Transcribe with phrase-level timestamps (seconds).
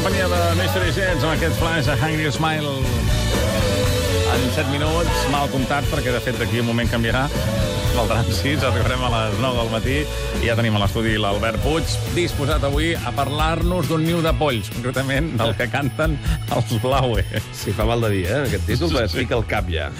[0.00, 2.70] companyia de Mystery Jets amb aquest flash a Hungry Smile
[4.32, 7.26] en 7 minuts, mal comptat, perquè de fet d'aquí un moment canviarà.
[7.94, 9.96] Faltaran 6, arribarem a les 9 del matí
[10.40, 14.70] i ja tenim a l'estudi l'Albert Puig, disposat avui a parlar-nos d'un niu de polls,
[14.72, 16.14] concretament del que canten
[16.54, 17.24] els Blaue.
[17.56, 19.90] Sí, fa mal de dir, eh, aquest títol, et pica el cap ja.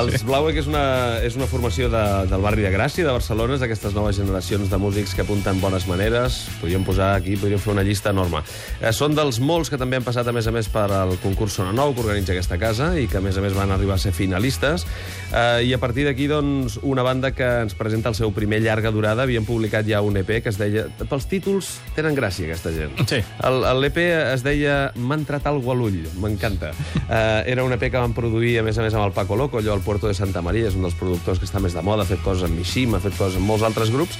[0.00, 0.82] Els Blaue, que és una,
[1.24, 4.80] és una formació de, del barri de Gràcia, de Barcelona, és d'aquestes noves generacions de
[4.82, 6.42] músics que apunten bones maneres.
[6.60, 8.42] Podríem posar aquí, podríem fer una llista enorme.
[8.80, 11.56] Eh, són dels molts que també han passat, a més a més, per al concurs
[11.60, 14.02] Sona Nou, que organitza aquesta casa, i que, a més a més, van arribar a
[14.02, 14.86] ser finalistes.
[15.30, 18.90] Eh, I a partir d'aquí, doncs, una banda que ens presenta el seu primer llarga
[18.94, 19.26] durada.
[19.26, 20.86] Havien publicat ja un EP que es deia...
[21.10, 22.96] Pels títols tenen gràcia, aquesta gent.
[23.10, 23.20] Sí.
[23.80, 26.72] L'EP es deia M'ha entrat algo a l'ull, m'encanta.
[27.04, 29.60] Uh, era un EP que van produir, a més a més, amb el Paco Loco,
[29.60, 32.06] allò al Puerto de Santa Maria, és un dels productors que està més de moda,
[32.06, 34.16] ha fet coses amb Mishim, ha fet coses amb molts altres grups,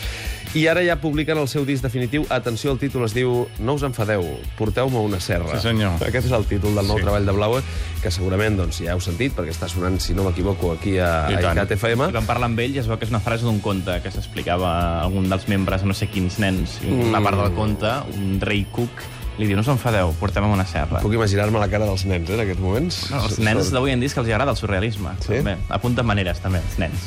[0.59, 2.25] i ara ja publiquen el seu disc definitiu.
[2.35, 4.25] Atenció, el títol es diu No us enfadeu,
[4.59, 5.53] porteu-me una serra.
[5.55, 6.03] Sí, senyor.
[6.03, 7.05] Aquest és el títol del nou Sí.
[7.07, 7.61] treball de Blaue,
[8.03, 11.39] que segurament doncs, ja heu sentit, perquè està sonant, si no m'equivoco, aquí a, a.
[11.39, 12.11] ICAT FM.
[12.11, 14.13] I vam parlar amb ell i es veu que és una frase d'un conte que
[14.13, 16.81] s'explicava a algun dels membres, a no sé quins nens.
[16.85, 19.05] I una part del conte, un rei cuc,
[19.41, 21.01] li diu, no us enfadeu, portem una serra.
[21.01, 22.99] Puc imaginar-me la cara dels nens, eh, en aquests moments.
[23.13, 25.15] No, els nens d'avui en dia que els agrada el surrealisme.
[25.25, 25.39] Sí?
[25.39, 25.55] També.
[25.73, 27.07] Apunten maneres, també, els nens.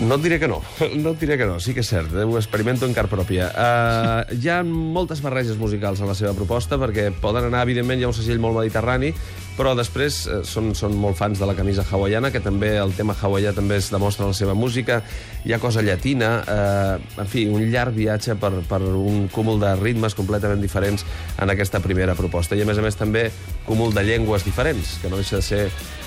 [0.00, 0.62] No et diré que no,
[1.02, 2.24] no et diré que no, sí que és cert, eh?
[2.24, 3.50] ho experimento en car pròpia.
[3.52, 8.08] Uh, hi ha moltes barreges musicals en la seva proposta, perquè poden anar, evidentment, hi
[8.08, 9.12] ha un segell molt mediterrani,
[9.58, 13.16] però després eh, són, són molt fans de la camisa hawaiana, que també el tema
[13.18, 15.00] hawaià també es demostra en la seva música,
[15.44, 19.74] hi ha cosa llatina, eh, en fi, un llarg viatge per, per un cúmul de
[19.80, 21.04] ritmes completament diferents
[21.38, 22.54] en aquesta primera proposta.
[22.54, 23.28] I, a més a més, també
[23.66, 25.64] cúmul de llengües diferents, que no deixa de ser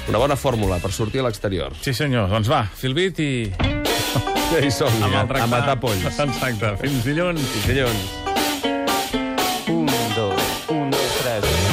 [0.08, 1.76] una bona fórmula per sortir a l'exterior.
[1.84, 2.32] Sí, senyor.
[2.32, 3.32] Doncs va, filbit i...
[4.52, 6.04] Ja hi som, Amb ja, a matar polls.
[6.10, 6.74] Exacte.
[6.82, 7.40] Fins dilluns.
[7.54, 8.02] Sí, senyors.
[9.72, 11.71] Un, dos, un, dos, tres.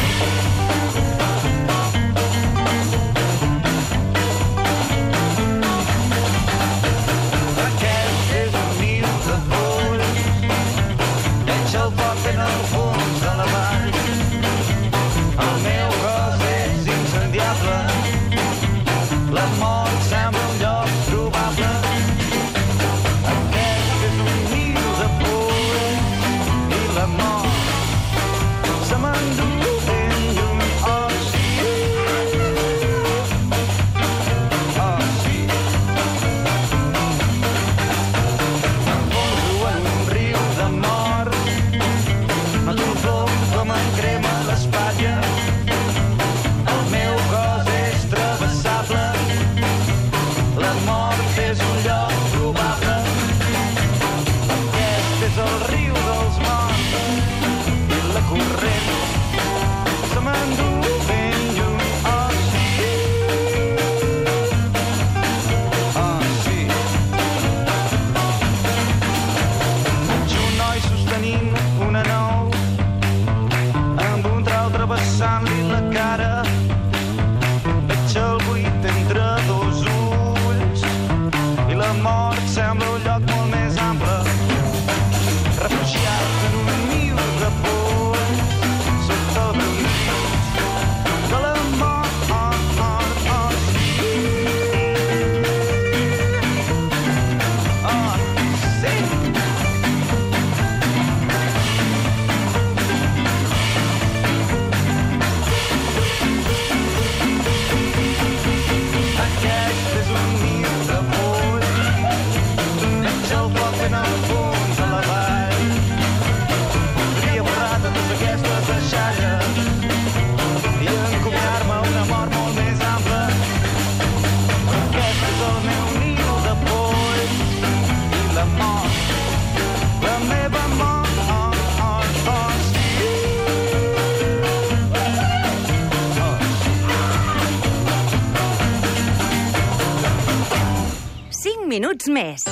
[141.89, 142.45] Minuts més.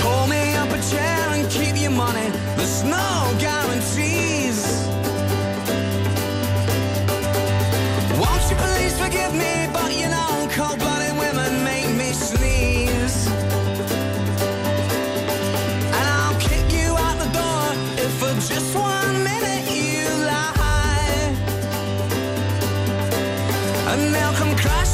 [0.00, 2.30] Pull me up a chair and keep your money.
[2.56, 3.36] There's no
[24.08, 24.89] Now come cross.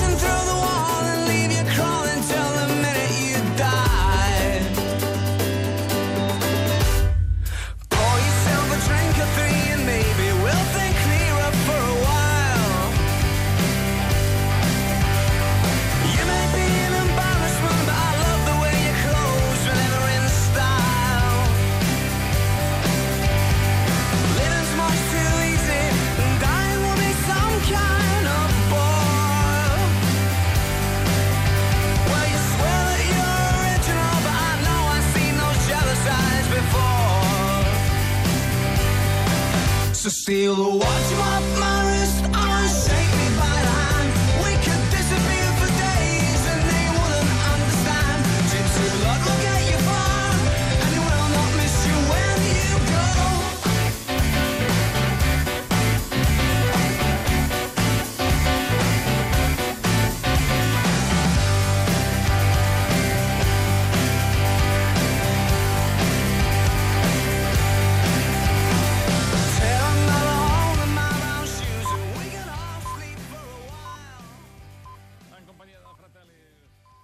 [40.26, 41.85] Still watch my, my